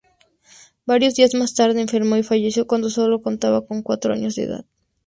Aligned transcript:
Varios 0.87 1.13
días 1.13 1.35
más 1.35 1.53
tarde 1.53 1.79
enfermó 1.79 2.17
y 2.17 2.23
falleció 2.23 2.65
cuando 2.65 2.89
solo 2.89 3.21
contaba 3.21 3.61
cuatro 3.83 4.13
años 4.15 4.33
de 4.33 4.43
edad. 4.45 4.65